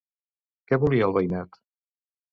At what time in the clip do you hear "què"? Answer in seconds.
0.71-0.79